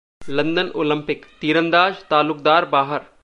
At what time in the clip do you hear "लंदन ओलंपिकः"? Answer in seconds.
0.21-1.37